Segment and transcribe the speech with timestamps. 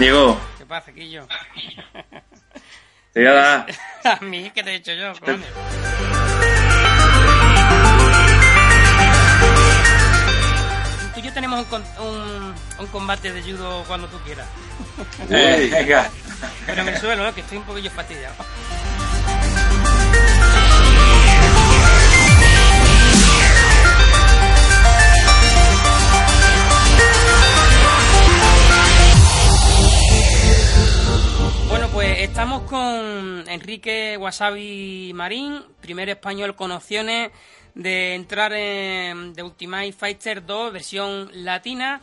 [0.00, 0.40] Diego.
[0.56, 1.26] ¿Qué pasa, Quillo?
[3.12, 3.66] Te voy a dar.
[4.04, 5.12] a mí, ¿qué te he dicho yo?
[5.20, 5.44] Coño?
[11.12, 14.46] Tú y yo tenemos un, un, un combate de judo cuando tú quieras.
[15.28, 16.08] Venga.
[16.66, 17.34] Pero en el suelo, ¿no?
[17.34, 18.34] que estoy un poquillo fastidiado.
[33.70, 37.30] Enrique Wasabi Marín, primer español con opciones
[37.76, 42.00] de entrar en The Ultimate Fighter 2, versión latina.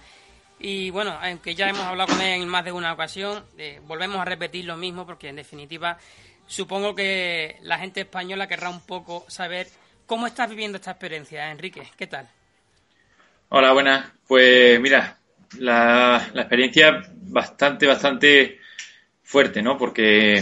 [0.62, 4.16] Y bueno, aunque ya hemos hablado con él en más de una ocasión, eh, volvemos
[4.16, 5.98] a repetir lo mismo porque en definitiva
[6.46, 9.68] supongo que la gente española querrá un poco saber
[10.06, 11.84] cómo estás viviendo esta experiencia, Enrique.
[11.98, 12.30] ¿Qué tal?
[13.50, 14.10] Hola, buenas.
[14.26, 15.18] Pues mira,
[15.60, 18.62] la, la experiencia bastante, bastante
[19.22, 19.78] fuerte, ¿no?
[19.78, 20.42] Porque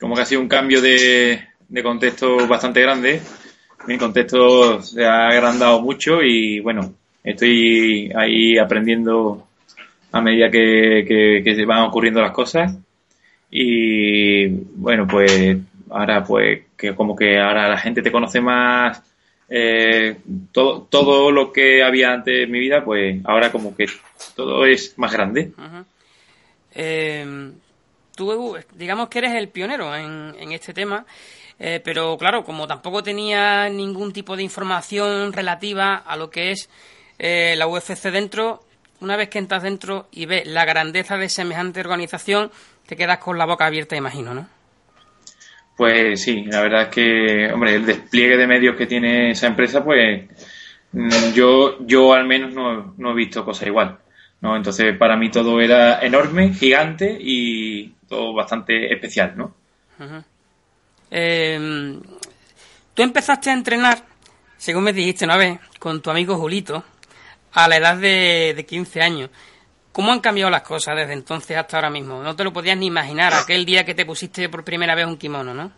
[0.00, 3.20] como que ha sido un cambio de, de contexto bastante grande.
[3.86, 9.46] Mi contexto se ha agrandado mucho y bueno, estoy ahí aprendiendo
[10.12, 11.04] a medida que,
[11.44, 12.76] que, van ocurriendo las cosas.
[13.50, 15.56] Y bueno, pues
[15.90, 19.02] ahora pues que como que ahora la gente te conoce más
[19.48, 20.16] eh,
[20.52, 23.86] todo, todo lo que había antes en mi vida, pues ahora como que
[24.36, 25.52] todo es más grande.
[26.74, 27.50] Eh,
[28.18, 31.06] tú, digamos que eres el pionero en, en este tema,
[31.60, 36.68] eh, pero claro, como tampoco tenía ningún tipo de información relativa a lo que es
[37.20, 38.64] eh, la UFC dentro,
[39.00, 42.50] una vez que entras dentro y ves la grandeza de semejante organización,
[42.86, 44.48] te quedas con la boca abierta, imagino, ¿no?
[45.76, 49.84] Pues sí, la verdad es que, hombre, el despliegue de medios que tiene esa empresa,
[49.84, 50.24] pues
[50.90, 53.98] mm, yo, yo al menos no, no he visto cosa igual.
[54.40, 54.56] ¿no?
[54.56, 59.54] Entonces, para mí todo era enorme, gigante y todo bastante especial, ¿no?
[61.10, 61.98] Eh,
[62.94, 64.04] tú empezaste a entrenar,
[64.56, 66.84] según me dijiste una vez, con tu amigo Julito,
[67.52, 69.30] a la edad de, de 15 años.
[69.92, 72.22] ¿Cómo han cambiado las cosas desde entonces hasta ahora mismo?
[72.22, 75.16] No te lo podías ni imaginar, aquel día que te pusiste por primera vez un
[75.16, 75.72] kimono, ¿no?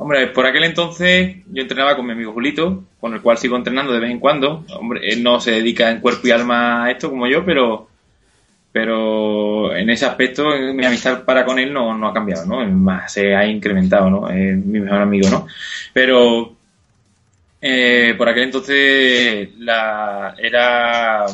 [0.00, 3.92] Hombre, por aquel entonces yo entrenaba con mi amigo Julito, con el cual sigo entrenando
[3.92, 4.64] de vez en cuando.
[4.78, 7.87] Hombre, él no se dedica en cuerpo y alma a esto como yo, pero
[8.72, 12.64] pero en ese aspecto mi amistad para con él no, no ha cambiado, ¿no?
[12.70, 14.28] Más se ha incrementado, ¿no?
[14.28, 15.46] Es mi mejor amigo, ¿no?
[15.92, 16.54] Pero
[17.60, 21.26] eh, por aquel entonces la, era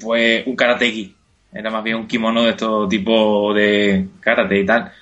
[0.00, 1.14] pues un karateki,
[1.52, 4.92] era más bien un kimono de estos tipo de karate y tal.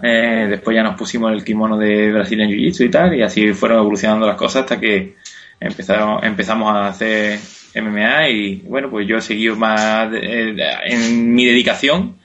[0.00, 3.80] Eh, después ya nos pusimos el kimono de Brazilian Jiu-Jitsu y tal, y así fueron
[3.80, 5.16] evolucionando las cosas hasta que
[5.58, 7.40] empezaron, empezamos a hacer
[7.74, 10.54] MMA y bueno, pues yo he seguido más eh,
[10.86, 12.18] en mi dedicación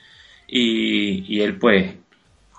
[0.48, 1.94] y, y él pues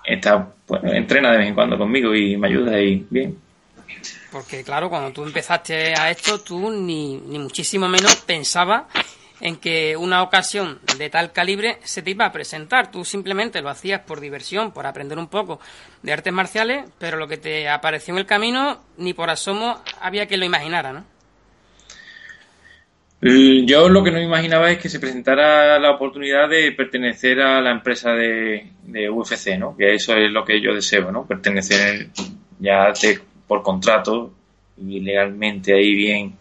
[0.05, 3.37] está, bueno, entrena de vez en cuando conmigo y me ayuda y bien.
[4.31, 8.83] Porque claro, cuando tú empezaste a esto, tú ni, ni muchísimo menos pensabas
[9.41, 12.91] en que una ocasión de tal calibre se te iba a presentar.
[12.91, 15.59] Tú simplemente lo hacías por diversión, por aprender un poco
[16.01, 20.27] de artes marciales, pero lo que te apareció en el camino, ni por asomo había
[20.27, 21.14] quien lo imaginara, ¿no?
[23.25, 27.59] L- Yo lo que no imaginaba es que se presentara la oportunidad de pertenecer a
[27.59, 28.69] la empresa de,
[29.09, 29.75] UFC, ¿no?
[29.75, 31.25] Que eso es lo que yo deseo, ¿no?
[31.25, 32.09] Pertenecer
[32.59, 32.93] ya
[33.47, 34.31] por contrato
[34.77, 36.35] y legalmente ahí bien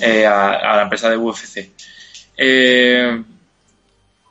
[0.00, 1.70] eh, a, la empresa de UFC.
[2.36, 3.22] Eh,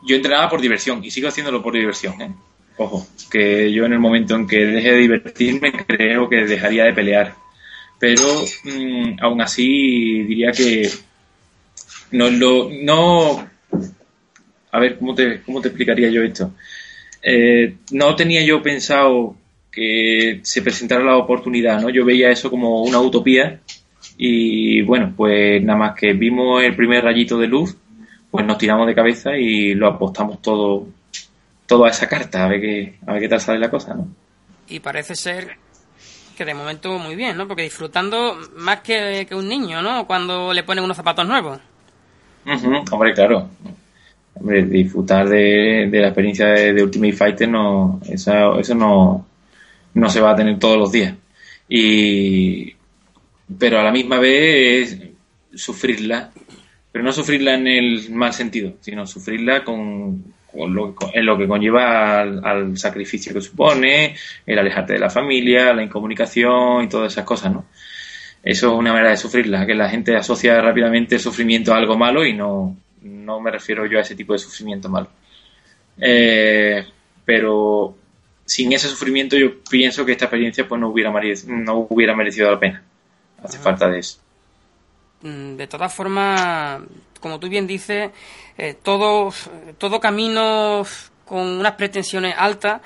[0.03, 2.31] yo entrenaba por diversión y sigo haciéndolo por diversión, ¿eh?
[2.77, 6.93] Ojo, que yo en el momento en que deje de divertirme creo que dejaría de
[6.93, 7.33] pelear.
[7.97, 8.23] Pero
[8.65, 10.87] mm, aún así diría que
[12.11, 13.47] no lo no
[14.71, 16.53] a ver cómo te cómo te explicaría yo esto
[17.23, 19.35] Eh, no tenía yo pensado
[19.71, 23.59] que se presentara la oportunidad no yo veía eso como una utopía
[24.17, 27.75] y bueno pues nada más que vimos el primer rayito de luz
[28.31, 30.87] pues nos tiramos de cabeza y lo apostamos todo
[31.67, 34.07] todo a esa carta a ver qué a ver qué tal sale la cosa no
[34.67, 35.57] Y parece ser
[36.37, 37.47] que de momento muy bien, ¿no?
[37.47, 40.07] Porque disfrutando más que, que un niño, ¿no?
[40.07, 41.59] Cuando le ponen unos zapatos nuevos.
[42.45, 43.49] Ujú, Hombre, claro.
[44.35, 49.27] Hombre, disfrutar de, de la experiencia de, Ultimate Fighter no, eso, eso no,
[49.95, 51.15] no se va a tener todos los días.
[51.69, 52.73] Y,
[53.59, 54.93] pero a la misma vez
[55.53, 56.31] es sufrirla,
[56.91, 61.37] pero no sufrirla en el mal sentido, sino sufrirla con, con lo, con- en lo
[61.37, 64.15] que conlleva al sacrificio que supone,
[64.45, 67.65] el alejarte de la familia, la incomunicación y todas esas cosas, ¿no?
[68.43, 71.95] Eso es una manera de sufrirla, que la gente asocia rápidamente el sufrimiento a algo
[71.95, 75.09] malo y no, no me refiero yo a ese tipo de sufrimiento malo.
[75.99, 76.83] Eh,
[77.23, 77.95] pero
[78.45, 81.11] sin ese sufrimiento yo pienso que esta experiencia pues no hubiera,
[81.45, 82.83] no hubiera merecido la pena.
[83.43, 84.19] Hace falta de eso.
[85.21, 86.81] Mm, de todas formas,
[87.19, 88.11] como tú bien dices,
[88.57, 89.31] eh, todo,
[89.77, 90.83] todo camino
[91.25, 92.81] con unas pretensiones altas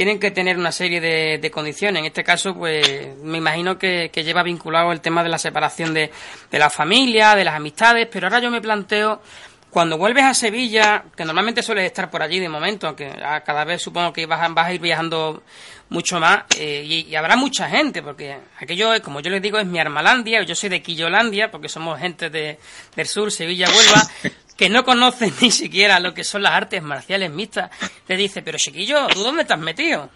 [0.00, 2.00] tienen que tener una serie de, condiciones.
[2.00, 6.10] En este caso, pues me imagino que, lleva vinculado el tema de la separación de,
[6.50, 9.20] de la familia, de las amistades, pero ahora yo me planteo
[9.68, 13.12] cuando vuelves a Sevilla, que normalmente sueles estar por allí de momento, aunque
[13.44, 15.42] cada vez supongo que vas, a ir viajando
[15.90, 19.80] mucho más, eh, y, habrá mucha gente, porque aquello, como yo les digo, es mi
[19.80, 22.58] Armalandia, yo soy de Quillolandia, porque somos gente de,
[22.96, 24.02] del sur, Sevilla, Huelva,
[24.60, 27.70] que no conocen ni siquiera lo que son las artes marciales mixtas.
[28.06, 30.10] Te dice, pero chiquillo, ¿tú dónde estás metido?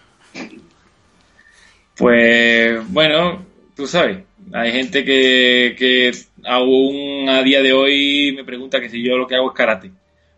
[1.97, 3.43] Pues, bueno,
[3.75, 4.19] tú sabes,
[4.53, 6.13] hay gente que, que
[6.45, 9.91] aún a día de hoy me pregunta que si yo lo que hago es karate.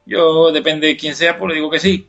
[0.05, 2.06] Yo, depende de quién sea, pues le digo que sí,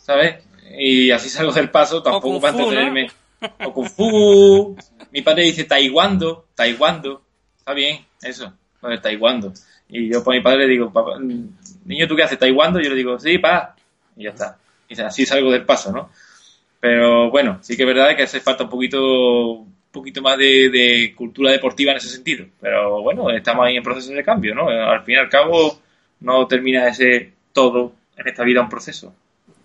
[0.00, 0.42] ¿sabes?
[0.78, 3.10] Y así salgo del paso, tampoco para entretenerme.
[3.64, 4.76] O Kung Fu.
[5.12, 7.22] Mi padre dice taiguando, taiguando.
[7.56, 9.52] Está bien, eso, pues, taiguando.
[9.88, 12.38] Y yo por mi padre le digo, papá, niño, ¿tú qué haces?
[12.38, 12.80] ¿Taiguando?
[12.80, 13.74] Yo le digo, sí, pa.
[14.16, 14.58] Y ya está.
[14.88, 16.10] Y así salgo del paso, ¿no?
[16.80, 21.50] Pero bueno, sí que es verdad que hace falta un poquito poquito más de, cultura
[21.50, 22.46] deportiva en ese sentido.
[22.60, 24.68] Pero bueno, estamos ahí en proceso de cambio, ¿no?
[24.68, 25.80] Al fin y al cabo,
[26.20, 29.14] no termina de ser todo en esta vida un proceso.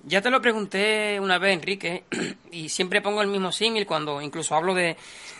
[0.05, 2.03] Ya te lo pregunté una vez, Enrique,
[2.51, 4.97] y siempre pongo el mismo símil cuando incluso hablo de,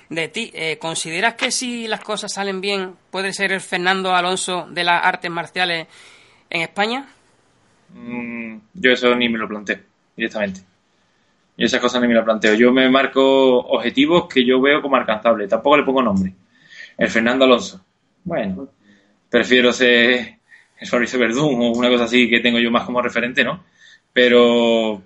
[0.10, 0.52] de ti.
[0.54, 5.06] Eh, ¿Consideras que si las cosas salen bien, puede ser el Fernando Alonso de las
[5.06, 5.88] artes marciales
[6.50, 7.08] en España?
[7.94, 9.84] Mm, yo eso ni me lo planteé
[10.16, 10.62] directamente.
[11.56, 12.56] Y esas cosas ni me las planteo.
[12.56, 15.50] Yo me marco objetivos que yo veo como alcanzables.
[15.50, 16.34] Tampoco le pongo nombre.
[16.98, 17.84] El Fernando Alonso.
[18.24, 18.70] Bueno,
[19.30, 20.38] prefiero ser
[20.80, 23.64] el Fabricio Verdún o una cosa así que tengo yo más como referente, ¿no?
[24.12, 25.02] Pero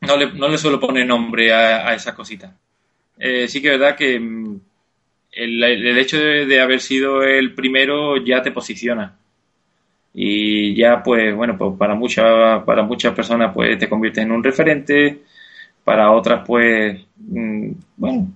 [0.00, 2.52] no le, no le suelo poner nombre a, esas cositas.
[3.18, 4.60] Eh, sí que es verdad que mm,
[5.32, 9.16] el, hecho de, haber sido el primero ya te posiciona.
[10.14, 14.42] Y ya, pues, bueno, pues para muchas, para muchas personas, pues te conviertes en un
[14.42, 15.22] referente,
[15.84, 18.28] para otras pues, mm, bueno,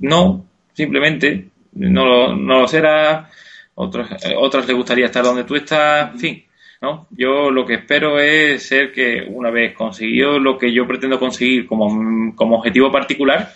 [0.00, 3.30] no, simplemente no, no lo será,
[3.74, 6.44] otras, eh, otras les gustaría estar donde tú estás, en fin,
[6.82, 7.06] ¿no?
[7.10, 11.66] Yo lo que espero es ser que una vez conseguido lo que yo pretendo conseguir
[11.66, 13.52] como, como objetivo particular,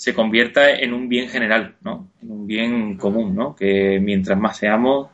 [0.00, 2.08] se convierta en un bien general, ¿no?
[2.22, 3.54] En un bien común, ¿no?
[3.54, 5.10] Que mientras más seamos,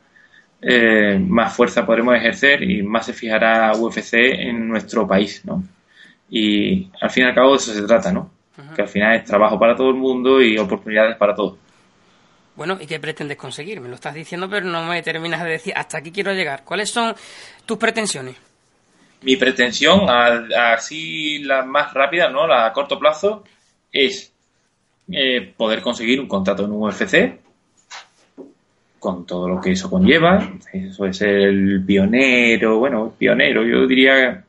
[0.63, 5.65] eh, más fuerza podremos ejercer y más se fijará UFC en nuestro país, ¿no?
[6.31, 8.31] Y al fin y al cabo de eso se trata, ¿no?
[8.77, 11.59] Que al final es trabajo para todo el mundo y oportunidades para todos.
[12.55, 13.81] Bueno, ¿y qué pretendes conseguir?
[13.81, 16.63] Me lo estás diciendo, pero no me terminas de decir hasta aquí quiero llegar.
[16.63, 17.13] ¿Cuáles son
[17.67, 18.37] tus pretensiones?
[19.23, 22.47] Mi pretensión, así la más rápida, ¿no?
[22.47, 23.43] La a corto plazo,
[23.91, 24.33] es
[25.11, 27.39] eh, poder conseguir un contrato en un UFC
[28.99, 30.53] con todo lo que eso conlleva.
[30.73, 34.45] Eso es el pionero, bueno, pionero, yo diría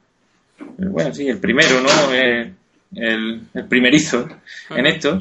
[0.78, 2.14] bueno, sí, el primero, ¿no?
[2.14, 2.54] El,
[2.96, 4.28] el, primerizo
[4.76, 5.20] en esto.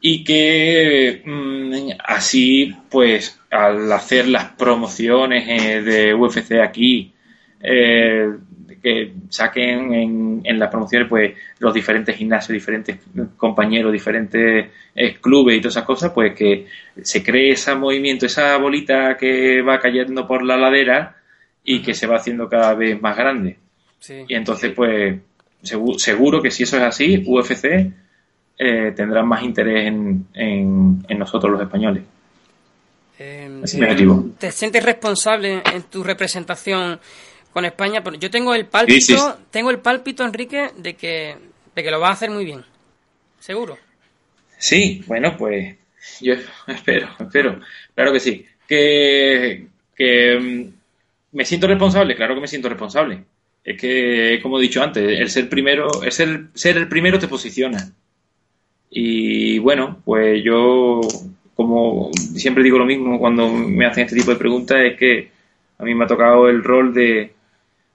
[0.00, 7.12] Y que mm, así, pues, al hacer las promociones eh, de UFC aquí,
[7.60, 8.28] eh,
[8.82, 12.98] que saquen en, en, las promociones pues los diferentes gimnasios, diferentes
[13.36, 16.66] compañeros, diferentes eh, clubes y todas esas cosas, pues que
[17.02, 21.16] se cree ese movimiento, esa bolita que va cayendo por la ladera
[21.64, 23.56] y que se va haciendo cada vez más grande.
[24.28, 25.18] Y entonces, pues,
[25.62, 27.92] seguro, que si eso es así, UFC
[28.58, 32.04] eh, tendrá más interés en, en, nosotros los españoles.
[33.18, 33.62] Em,
[34.38, 37.00] ¿Te sientes responsable en tu representación
[37.58, 38.02] con España?
[38.20, 41.34] Yo tengo el pálpito, tengo el pálpito, Enrique, de que,
[41.74, 42.64] de que lo va a hacer muy bien.
[43.40, 43.76] ¿Seguro?
[44.56, 45.76] Sí, bueno, pues
[46.20, 46.34] yo
[46.68, 47.60] espero, espero.
[47.96, 48.46] Claro que sí.
[48.68, 53.24] Que, que mm, me siento responsable, claro que me siento responsable
[53.64, 57.28] es que, como he dicho antes, el ser primero, es el ser el primero te
[57.28, 57.92] posiciona.
[58.88, 61.00] Y bueno, pues yo,
[61.54, 65.30] como siempre digo lo mismo cuando me hacen este tipo de preguntas, es que
[65.76, 67.32] a mí me ha tocado el rol de,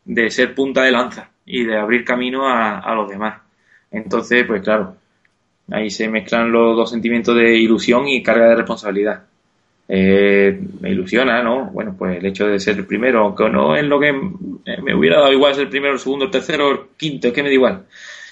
[0.05, 3.41] de ser punta de lanza y de abrir camino a, a los demás.
[3.91, 4.95] Entonces, pues claro,
[5.71, 9.23] ahí se mezclan los dos sentimientos de ilusión y carga de responsabilidad.
[9.87, 11.65] Eh, me ilusiona, ¿no?
[11.65, 15.19] Bueno, pues el hecho de ser el primero, aunque no es lo que me hubiera
[15.19, 17.53] dado igual ser el primero, el segundo, el tercero, el quinto, es que me da
[17.53, 17.85] igual.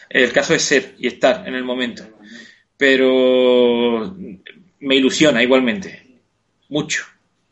[0.10, 2.04] El caso es ser y estar en el momento.
[2.78, 4.16] Pero
[4.80, 6.04] me ilusiona igualmente,
[6.70, 7.04] mucho.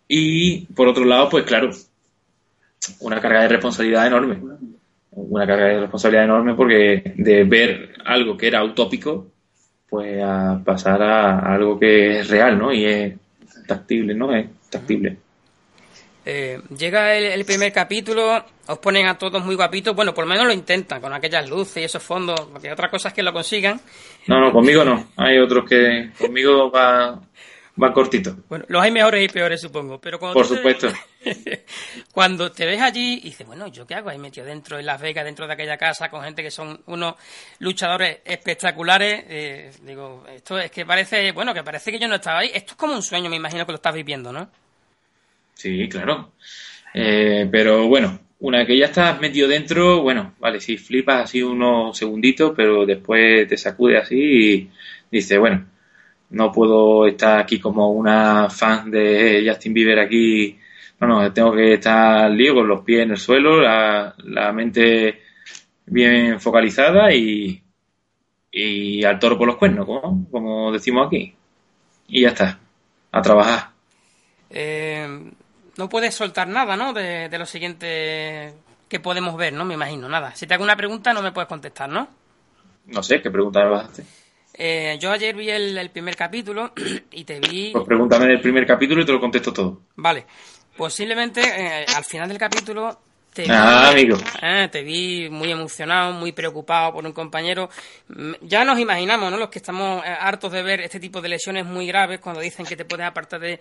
[0.07, 1.69] Y por otro lado, pues claro,
[2.99, 4.37] una carga de responsabilidad enorme.
[5.11, 9.27] Una carga de responsabilidad enorme porque de ver algo que era utópico,
[9.89, 12.71] pues a pasar a, algo que es real, ¿no?
[12.71, 13.13] Y es
[13.67, 14.35] tactible, ¿no?
[14.35, 15.17] Es tactible.
[16.25, 20.45] Eh, llega el, primer capítulo, os ponen a todos muy guapitos, bueno, por lo menos
[20.45, 23.79] lo intentan, con aquellas luces y esos fondos, porque otra cosa es que lo consigan.
[24.27, 27.19] No, no, conmigo no, hay otros que conmigo va,
[27.81, 28.35] va cortito.
[28.49, 30.91] Bueno, los hay mejores y peores, supongo, pero cuando Por supuesto.
[32.11, 35.01] cuando te ves allí y dices, bueno, ¿yo qué hago ahí metido dentro de Las
[35.01, 37.15] Vegas, dentro de aquella casa, con gente que son unos
[37.59, 39.23] luchadores espectaculares?
[39.27, 42.51] Eh, digo, esto es que parece, bueno, que parece que yo no estaba ahí.
[42.53, 44.49] Esto es como un sueño, me imagino que lo estás viviendo, ¿no?
[45.53, 46.33] Sí, claro.
[46.93, 51.97] Eh, pero bueno, una que ya estás metido dentro, bueno, vale, sí, flipas así unos
[51.97, 54.69] segunditos, pero después te sacude así y
[55.11, 55.65] dices, bueno,
[56.31, 60.57] no puedo estar aquí como una fan de Justin Bieber aquí.
[60.99, 65.21] Bueno, tengo que estar lío con los pies en el suelo, la, la mente
[65.85, 67.61] bien focalizada y,
[68.51, 71.33] y al toro por los cuernos, como, como decimos aquí.
[72.07, 72.59] Y ya está,
[73.11, 73.69] a trabajar.
[74.49, 75.31] Eh,
[75.77, 76.93] no puedes soltar nada, ¿no?
[76.93, 78.53] De, lo siguiente
[78.87, 79.65] que podemos ver, ¿no?
[79.65, 80.35] Me imagino, nada.
[80.35, 82.07] Si te hago una pregunta, no me puedes contestar, ¿no?
[82.87, 84.05] No sé, ¿qué pregunta me vas a hacer?
[84.53, 86.73] Eh, yo ayer vi el, primer capítulo
[87.11, 87.71] y te vi...
[87.71, 89.81] Pues pregúntame del primer capítulo y te lo contesto todo.
[89.95, 90.25] Vale.
[90.75, 92.99] Posiblemente eh, al final del capítulo
[93.33, 94.17] te vi, ah, amigo.
[94.41, 97.69] Eh, te vi muy emocionado, muy preocupado por un compañero.
[98.07, 99.37] Mm, ya nos imaginamos, ¿no?
[99.37, 102.75] Los que estamos hartos de ver este tipo de lesiones muy graves cuando dicen que
[102.75, 103.59] te puedes apartar de,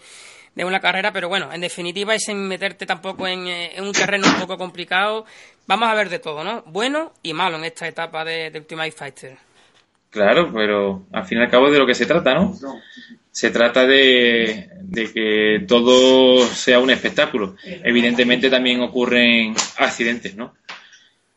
[0.54, 4.26] de una carrera, pero bueno, en definitiva es en meterte tampoco en, en, un terreno
[4.26, 5.26] un poco complicado.
[5.66, 6.62] Vamos a ver de todo, ¿no?
[6.66, 9.47] Bueno y malo en esta etapa de, de Ultimate Fighter.
[10.10, 12.54] Claro, pero al fin y al cabo de lo que se trata, ¿no?
[13.30, 17.56] Se trata de, de que todo sea un espectáculo.
[17.64, 20.54] Evidentemente también ocurren accidentes, ¿no?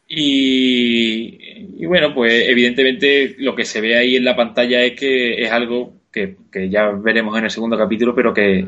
[0.07, 1.37] Y,
[1.81, 5.51] y, bueno, pues evidentemente lo que se ve ahí en la pantalla es que es
[5.51, 8.67] algo que, que ya veremos en el segundo capítulo, pero que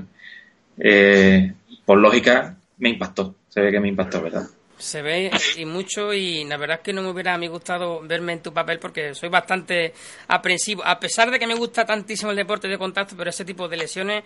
[0.78, 1.54] eh,
[1.86, 3.36] por lógica me impactó.
[3.50, 4.44] Se ve que me impactó, ¿verdad?
[4.78, 8.02] Se ve y mucho y la verdad es que no me hubiera a mí gustado
[8.02, 9.94] verme en tu papel porque soy bastante
[10.28, 13.68] aprensivo, a pesar de que me gusta tantísimo el deporte de contacto, pero ese tipo
[13.68, 14.24] de lesiones,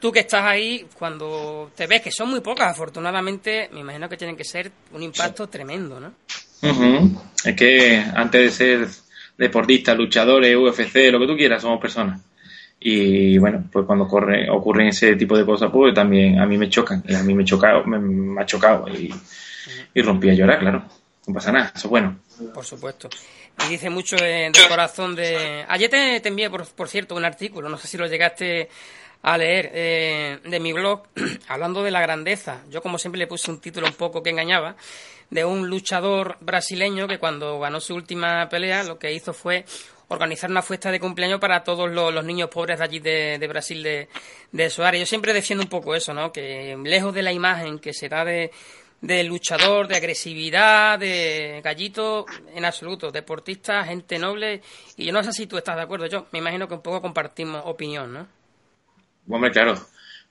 [0.00, 4.16] tú que estás ahí, cuando te ves que son muy pocas, afortunadamente, me imagino que
[4.16, 6.14] tienen que ser un impacto tremendo, ¿no?
[7.44, 8.88] Es que antes de ser
[9.36, 12.20] deportistas, luchadores, UFC, lo que tú quieras, somos personas.
[12.84, 17.02] Y bueno, pues cuando ocurren ese tipo de cosas, pues también a mí me chocan.
[17.16, 18.88] A mí me, chocado, me, ha chocado.
[18.88, 19.12] Y,
[19.94, 20.84] y rompí a llorar, claro.
[21.26, 22.18] No pasa nada, eso es bueno.
[22.52, 23.08] Por supuesto.
[23.64, 25.64] Y dice mucho de, corazón de...
[25.68, 28.68] Ayer te, envié, por, por, cierto, un artículo, no sé si lo llegaste
[29.22, 31.02] a leer, eh, de mi blog,
[31.48, 32.62] hablando de la grandeza.
[32.70, 34.74] Yo, como siempre, le puse un título un poco que engañaba,
[35.30, 39.64] de un luchador brasileño que cuando ganó su última pelea, lo que hizo fue
[40.08, 44.08] organizar una fiesta de cumpleaños para todos los, niños pobres de allí de, Brasil, de,
[44.50, 45.00] de su área.
[45.00, 46.32] Yo siempre defiendo un poco eso, ¿no?
[46.32, 48.50] Que lejos de la imagen que se da de,
[49.02, 54.62] luchador, de agresividad, de gallito, en absoluto, deportista, gente noble,
[54.96, 57.02] y yo no sé si tú estás de acuerdo, yo me imagino que un poco
[57.02, 58.28] compartimos opinión, ¿no?
[59.28, 59.74] Hombre, claro,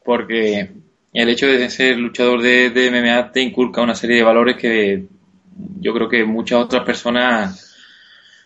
[0.03, 0.69] porque
[1.13, 5.05] el hecho de ser luchador de, de MMA te inculca una serie de valores que
[5.79, 7.75] yo creo que muchas otras personas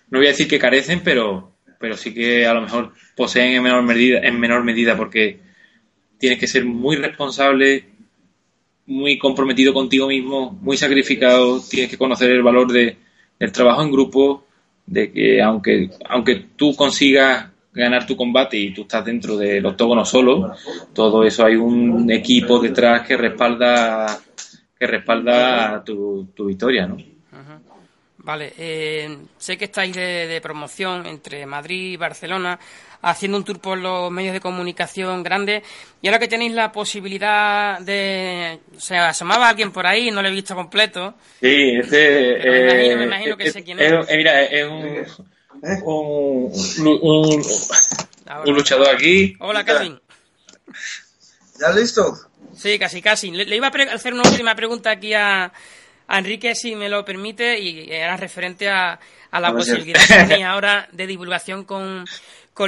[0.10, 3.64] no voy a decir que carecen, pero, pero sí que a lo mejor poseen en
[3.64, 5.40] menor medida, en menor medida porque
[6.18, 7.86] tienes que ser muy responsable,
[8.88, 12.98] muy comprometido contigo mismo, muy sacrificado, tienes que conocer el valor de,
[13.40, 14.46] del trabajo en grupo,
[14.86, 20.06] de que aunque, aunque tú consigas ganar tu combate y tú estás dentro del octógono
[20.06, 20.56] solo,
[20.94, 24.22] todo eso hay un equipo detrás que respalda
[24.78, 26.98] que respalda tu, tu victoria, ¿no?
[28.26, 32.60] Vale, eh, sé que estáis de, promoción entre Madrid y Barcelona,
[33.10, 35.64] haciendo un tour por los medios de comunicación grandes,
[36.02, 38.60] y ahora que tenéis la posibilidad de...
[38.76, 41.14] O sea, asomaba alguien por ahí, no lo he visto completo.
[41.40, 42.96] Sí, este...
[42.96, 43.94] me, imagino, eh, que sé quién es.
[44.10, 45.06] Mira, es un...
[45.84, 46.52] Un,
[46.86, 47.44] un,
[48.46, 49.36] un, luchador aquí.
[49.40, 50.00] Hola, Kevin.
[51.60, 52.14] ¿Ya listo?
[52.56, 53.32] Sí, casi, casi.
[53.32, 55.52] le iba a hacer una última pregunta aquí a
[56.08, 59.00] a Enrique, si me lo permite, y era referente a,
[59.32, 62.06] la posibilidad que tenía ahora de divulgación con,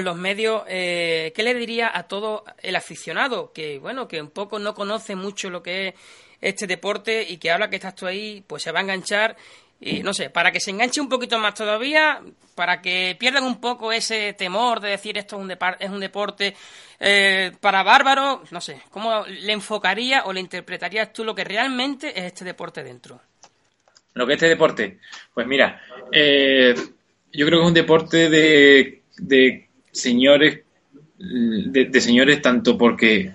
[0.04, 4.60] los medios, eh, ¿qué le diría a todo el aficionado que, bueno, que un poco
[4.60, 5.94] no conoce mucho lo que es
[6.42, 9.38] este deporte y que ahora que estás tú ahí, pues se va a enganchar
[9.80, 12.22] Y no sé, para que se enganche un poquito más todavía,
[12.56, 16.56] para que pierdan un poco ese temor de decir esto es un, es un deporte
[17.00, 22.10] eh, para bárbaros, no sé, ¿cómo le enfocaría o le interpretarías tú lo que realmente
[22.20, 23.22] es este deporte dentro?
[24.16, 25.00] Lo que es este deporte,
[25.34, 25.80] pues mira,
[26.12, 26.74] eh,
[27.32, 29.67] yo creo que es un deporte de, de
[29.98, 30.62] señores,
[31.18, 33.32] de, señores tanto porque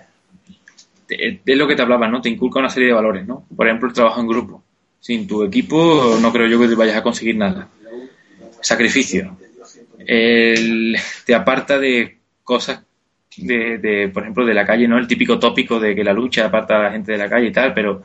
[1.09, 2.21] es lo que te hablaba, ¿no?
[2.21, 3.45] Te inculca una serie de valores, ¿no?
[3.55, 4.63] Por ejemplo, el trabajo en grupo.
[4.99, 7.67] Sin tu equipo no creo yo que te vayas a conseguir nada.
[8.61, 9.37] Sacrificio.
[9.97, 12.83] te aparta de cosas
[13.37, 14.97] de, de, por ejemplo, de la calle, ¿no?
[14.97, 17.51] El típico tópico de que la lucha aparta a la gente de la calle y
[17.51, 18.03] tal, pero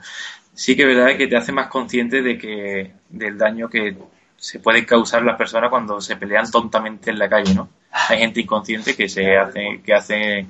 [0.55, 3.97] sí que es verdad que te hace más consciente de que del daño que
[4.37, 7.69] se puede causar las personas cuando se pelean tontamente en la calle, ¿no?
[8.09, 10.47] Hay gente inconsciente que se hace que hace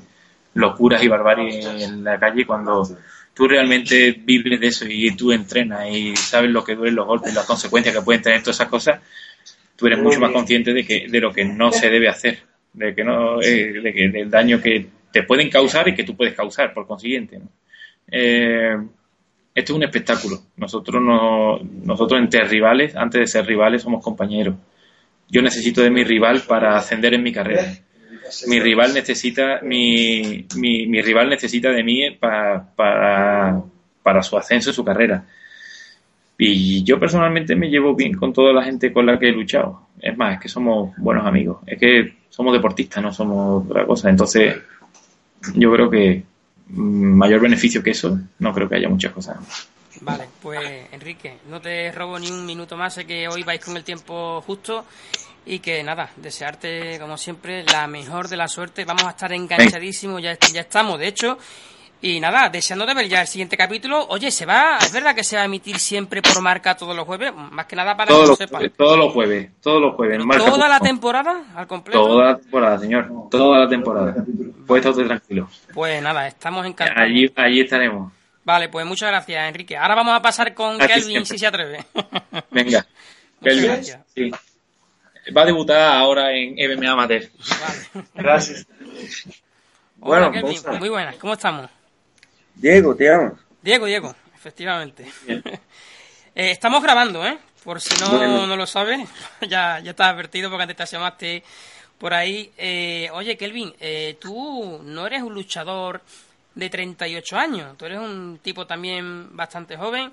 [0.54, 2.88] locuras y barbarie en la calle cuando
[3.34, 7.34] tú realmente vives de eso y tú entrenas y sabes lo que duelen los golpes,
[7.34, 9.00] las consecuencias que pueden tener todas esas cosas,
[9.76, 12.40] tú eres mucho más consciente de que de lo que no se debe hacer,
[12.72, 16.16] de que no eh, de que del daño que te pueden causar y que tú
[16.16, 17.48] puedes causar por consiguiente, ¿no?
[18.10, 18.76] Eh,
[19.54, 20.38] esto es un espectáculo.
[20.56, 24.54] Nosotros no, nosotros entre rivales, antes de ser rivales, somos compañeros.
[25.28, 27.64] Yo necesito de mi rival para ascender en mi carrera.
[28.46, 33.62] Mi rival necesita, mi, mi, rival necesita de mí para, para,
[34.02, 35.24] para su ascenso en su carrera.
[36.38, 39.88] Y yo personalmente me llevo bien con toda la gente con la que he luchado.
[40.00, 41.58] Es más, es que somos buenos amigos.
[41.66, 44.08] Es que somos deportistas, no somos otra cosa.
[44.08, 44.56] Entonces,
[45.54, 46.22] yo creo que
[46.68, 49.38] mayor beneficio que eso, no creo que haya muchas cosas.
[50.00, 53.76] Vale, pues Enrique, no te robo ni un minuto más, sé que hoy vais con
[53.76, 54.84] el tiempo justo
[55.44, 60.22] y que nada, desearte como siempre la mejor de la suerte, vamos a estar enganchadísimos,
[60.22, 61.38] ya, ya estamos, de hecho,
[62.00, 64.06] y nada, deseando de ver ya el siguiente capítulo.
[64.10, 64.78] Oye, ¿se va?
[64.80, 67.32] ¿Es verdad que se va a emitir siempre por marca todos los jueves?
[67.34, 68.72] Más que nada para todos que lo sepan.
[68.76, 70.22] Todos los jueves, todos los jueves.
[70.36, 72.00] ¿Toda la temporada al completo?
[72.00, 73.10] Toda la temporada, señor.
[73.30, 74.14] Toda la temporada.
[74.64, 75.48] Puede estar tranquilo.
[75.74, 77.02] Pues nada, estamos encantados.
[77.02, 78.12] Allí, allí estaremos.
[78.48, 79.76] Vale, pues muchas gracias, Enrique.
[79.76, 81.84] Ahora vamos a pasar con Kelvin, si se atreve.
[82.50, 82.86] Venga.
[83.42, 84.30] Kelvin, sí.
[85.36, 87.28] Va a debutar ahora en MMA Amateur.
[87.60, 88.06] Vale.
[88.14, 88.66] Gracias.
[89.96, 90.32] bueno,
[90.80, 91.16] muy buenas.
[91.16, 91.68] ¿Cómo estamos?
[92.54, 93.38] Diego, te amo.
[93.60, 95.04] Diego, Diego, efectivamente.
[96.34, 97.36] Eh, estamos grabando, ¿eh?
[97.64, 99.00] Por si no, no lo sabes,
[99.40, 101.42] ya, ya estás advertido porque antes te llamaste
[101.98, 102.52] por ahí.
[102.56, 106.00] Eh, oye, Kelvin, eh, tú no eres un luchador
[106.58, 110.12] de 38 años, tú eres un tipo también bastante joven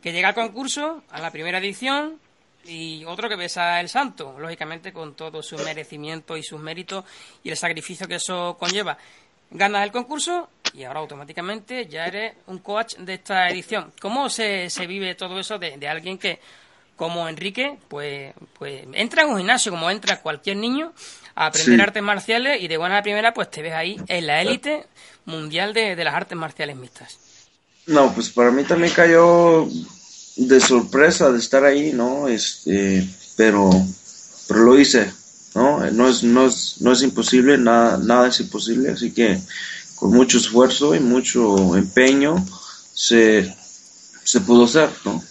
[0.00, 2.18] que llega al concurso, a la primera edición,
[2.64, 7.04] y otro que besa el santo, lógicamente con todo su merecimiento y sus méritos
[7.44, 8.98] y el sacrificio que eso conlleva
[9.50, 13.92] ganas el concurso y ahora automáticamente ya eres un coach de esta edición.
[14.00, 16.40] ¿Cómo se, se vive todo eso de, alguien que,
[16.96, 20.92] como Enrique, pues, pues entra en un gimnasio como entra cualquier niño
[21.34, 24.86] a aprender artes marciales y de buena primera pues te ves ahí en la élite
[25.26, 27.18] mundial de, las artes marciales mixtas?
[27.86, 29.68] No, pues para mí también cayó
[30.36, 32.28] de sorpresa de estar ahí, ¿no?
[32.28, 33.06] Este,
[33.36, 33.70] pero,
[34.48, 35.12] pero lo hice
[35.56, 35.90] ¿no?
[35.90, 39.40] No es, no es, no es imposible, nada, nada es imposible, así que
[39.94, 42.46] con mucho esfuerzo y mucho empeño
[42.92, 43.56] se,
[44.22, 45.24] se pudo hacer, ¿no?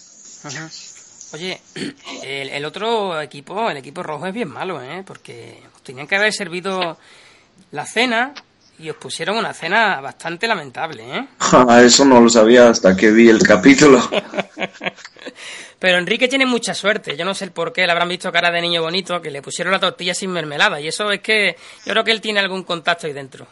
[1.32, 1.60] Oye,
[2.22, 5.02] el, otro equipo, el equipo rojo es bien malo, ¿eh?
[5.06, 6.98] Porque tenían que haber servido
[7.72, 8.34] la cena
[8.78, 11.26] y os pusieron una cena bastante lamentable, ¿eh?
[11.84, 14.00] Eso no lo sabía hasta que vi el capítulo.
[15.78, 17.16] Pero Enrique tiene mucha suerte.
[17.16, 19.42] Yo no sé el por qué le habrán visto cara de niño bonito, que le
[19.42, 20.80] pusieron la tortilla sin mermelada.
[20.80, 23.46] Y eso es que yo creo que él tiene algún contacto ahí dentro.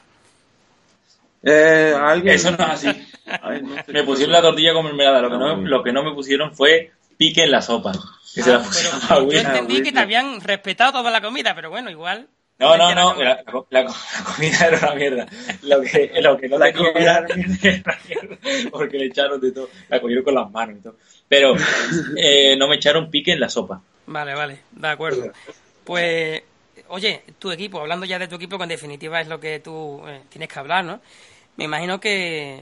[1.42, 3.08] Eh, Eso no es así.
[3.88, 5.20] me pusieron la tortilla con mermelada.
[5.20, 6.92] Lo que, no, lo que no me pusieron fue
[7.24, 7.92] pique en la sopa.
[8.34, 8.62] Que se la
[9.08, 12.28] ah, yo entendí que te habían respetado toda la comida, pero bueno, igual.
[12.58, 13.84] No, no, no, la, la,
[14.24, 15.26] comida era una mierda.
[15.62, 19.70] Lo que, lo que no la comida era una mierda, porque le echaron de todo,
[19.88, 20.96] la cogieron con las manos y todo.
[21.28, 21.54] Pero
[22.16, 23.80] eh, no me echaron pique en la sopa.
[24.06, 25.32] Vale, vale, de acuerdo.
[25.82, 26.42] Pues,
[26.88, 30.02] oye, tu equipo, hablando ya de tu equipo, que en definitiva es lo que tú
[30.06, 31.00] eh, tienes que hablar, ¿no?
[31.56, 32.60] Me imagino que,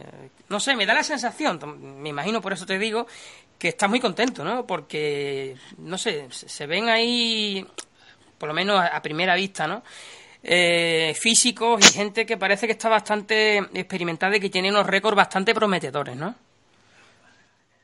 [0.50, 1.58] no sé, me da la sensación,
[2.02, 3.06] me imagino, por eso te digo,
[3.62, 4.66] que estás muy contento, ¿no?
[4.66, 7.64] Porque, no sé, se ven ahí
[8.36, 9.84] por lo menos a, primera vista, ¿no?
[10.42, 15.16] Eh, físicos y gente que parece que está bastante experimentada y que tiene unos récords
[15.16, 16.34] bastante prometedores, ¿no?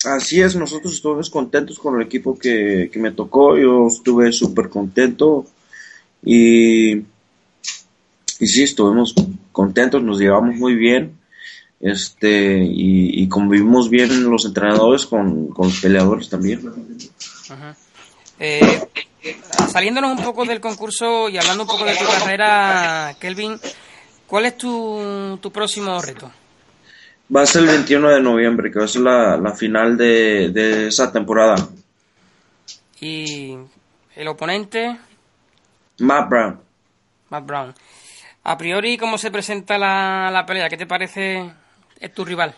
[0.05, 5.47] Así es, nosotros estuvimos contentos con el equipo que, me tocó, yo estuve súper contento
[6.25, 9.15] y, y sí, estuvimos
[9.53, 11.18] contentos, nos llevamos muy bien.
[11.81, 16.61] Este y, convivimos bien los entrenadores con, los peleadores también.
[18.41, 18.89] Eh,
[19.69, 23.59] saliéndonos un poco del concurso y hablando un poco de tu carrera, Kelvin,
[24.27, 26.31] ¿cuál es tu, tu próximo reto?
[27.35, 30.89] Va a ser el 21 de noviembre, que va a ser la, final de, de,
[30.89, 31.57] esa temporada.
[33.01, 33.57] ¿Y
[34.17, 34.99] el oponente?
[35.99, 36.61] Matt Brown.
[37.29, 37.75] Matt Brown.
[38.45, 40.71] A priori, ¿cómo se presenta la, la pelea?
[40.71, 41.53] ¿Qué te parece
[42.15, 42.55] tu rival?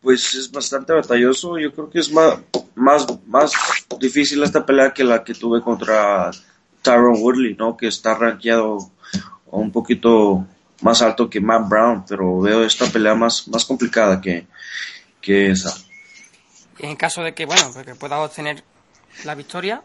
[0.00, 1.58] Pues es bastante batalloso.
[1.58, 2.38] Yo creo que es más,
[2.74, 3.52] más, más
[3.98, 6.30] difícil esta pelea que la que tuve contra
[6.82, 7.76] Tyron Woodley, ¿no?
[7.76, 8.90] Que está rankeado
[9.46, 10.46] un poquito
[10.82, 14.46] más alto que Matt Brown, pero veo esta pelea más, más complicada que,
[15.20, 15.74] que esa.
[16.78, 18.62] En caso de que, bueno, que puedas obtener
[19.24, 19.82] la victoria,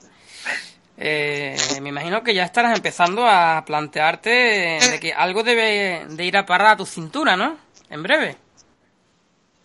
[0.97, 6.35] eh, me imagino que ya estarás empezando a plantearte de que algo debe de ir
[6.35, 7.57] a parar a tu cintura, ¿no?
[7.89, 8.35] En breve.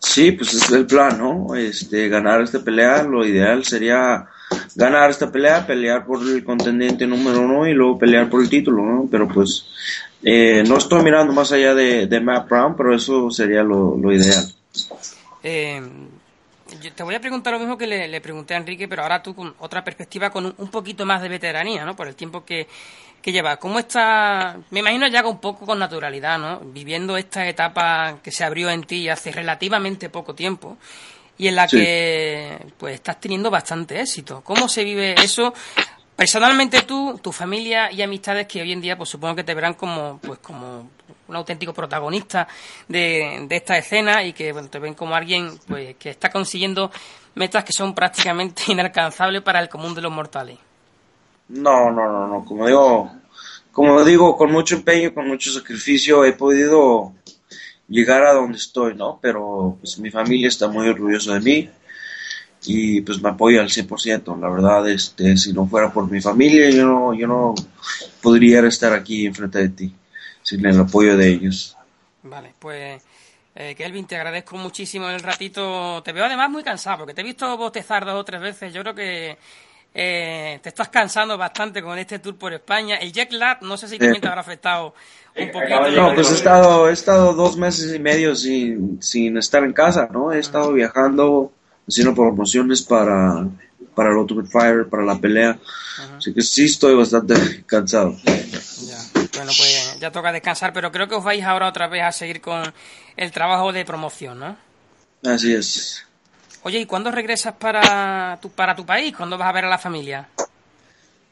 [0.05, 1.55] Sí, pues es el plan, ¿no?
[1.55, 4.27] Este, ganar esta pelea, lo ideal sería
[4.75, 8.83] ganar esta pelea, pelear por el contendiente número uno y luego pelear por el título,
[8.83, 9.07] ¿no?
[9.09, 9.65] Pero pues
[10.23, 14.45] eh, no estoy mirando más allá de, de Matt Brown, pero eso sería lo, ideal.
[15.43, 15.81] Eh,
[16.95, 19.55] te voy a preguntar lo mismo que le, pregunté a Enrique, pero ahora tú con
[19.59, 21.95] otra perspectiva, con un, poquito más de veteranía, ¿no?
[21.95, 22.67] Por el tiempo que,
[23.25, 23.57] que lleva.
[23.57, 24.55] ¿Cómo está?
[24.69, 26.59] Me imagino ya un poco con naturalidad, ¿no?
[26.59, 30.77] Viviendo esta etapa que se abrió en ti hace relativamente poco tiempo
[31.35, 34.41] y en la que pues estás teniendo bastante éxito.
[34.43, 35.55] ¿Cómo se vive eso
[36.15, 39.73] Personalmente tú, tu familia y amistades que hoy en día pues supongo que te verán
[39.73, 40.91] como pues como
[41.27, 42.47] un auténtico protagonista
[42.87, 46.91] de, de esta escena y que bueno, te ven como alguien pues que está consiguiendo
[47.33, 50.59] metas que son prácticamente inalcanzables para el común de los mortales.
[51.49, 53.11] No, no, no, no, como digo,
[53.71, 57.13] como digo, con mucho empeño, con mucho sacrificio he podido
[57.87, 59.19] llegar a donde estoy, ¿no?
[59.21, 61.69] Pero pues mi familia está muy orgullosa de mí
[62.65, 64.39] y pues me apoya al 100%.
[64.39, 67.53] La verdad, este, si no fuera por mi familia, yo no, yo no
[68.21, 69.95] podría estar aquí enfrente de ti
[70.41, 71.75] sin el apoyo de ellos.
[72.23, 73.03] Vale, pues
[73.55, 76.01] eh, Kelvin, te agradezco muchísimo el ratito.
[76.03, 78.73] Te veo además muy cansado, porque te he visto bostezar dos o tres veces.
[78.73, 79.37] Yo creo que
[79.97, 82.97] eh, te estás cansando bastante con este tour por España.
[82.97, 84.93] El jet lag, no sé si también te habrá afectado
[85.37, 85.89] un poquito.
[85.91, 90.09] No, pues he estado, he estado dos meses y medio sin, sin estar en casa,
[90.11, 90.33] ¿no?
[90.33, 91.53] He estado viajando
[91.87, 93.47] haciendo promociones para,
[93.95, 95.57] para el Ultimate Fire, para la pelea.
[96.17, 98.17] Así que sí estoy bastante cansado.
[98.25, 98.97] Ya.
[99.13, 102.41] Bueno, pues ya toca descansar, pero creo que os vais ahora otra vez a seguir
[102.41, 102.73] con
[103.15, 104.57] el trabajo de promoción, ¿no?
[105.23, 106.05] Así es.
[106.65, 109.15] Oye, ¿y cuándo regresas para tu, para tu país?
[109.15, 110.29] ¿Cuándo vas a ver a la familia?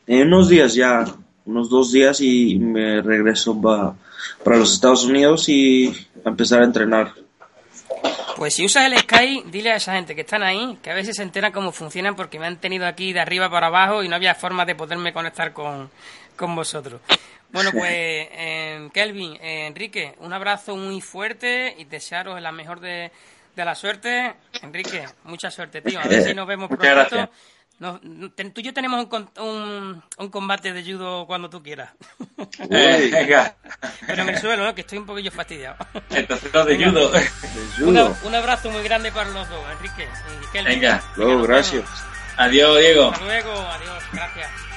[0.06, 1.06] En unos días ya,
[1.48, 3.96] unos dos días y me regreso para,
[4.44, 5.88] para los Estados Unidos y
[6.24, 7.14] a empezar a entrenar
[8.36, 11.16] pues si usas el Sky, dile a esa gente que están ahí que a veces
[11.16, 14.16] se enteran cómo funcionan porque me han tenido aquí de arriba para abajo y no
[14.16, 15.90] había forma de poderme conectar con,
[16.38, 17.00] vosotros.
[17.52, 23.12] Bueno, pues eh, Kelvin, eh, Enrique, un abrazo muy fuerte y desearos la mejor de,
[23.56, 24.36] de la suerte.
[24.62, 26.00] Enrique, mucha suerte, tío.
[26.00, 27.30] A ver si nos vemos pronto.
[27.80, 29.08] Tú y yo tenemos
[29.40, 31.92] un, un, combate de judo cuando tú quieras.
[32.70, 33.56] venga.
[34.06, 34.76] Pero en el suelo, ¿no?
[34.76, 35.76] que estoy un poquillo fastidiado.
[36.12, 36.86] Entonces no de
[37.78, 38.16] judo.
[38.24, 40.08] un abrazo muy grande para los dos, Enrique.
[40.64, 41.04] venga.
[41.18, 41.84] Luego, gracias.
[42.38, 43.10] Adiós, Diego.
[43.10, 44.73] Hasta luego, adiós, gracias.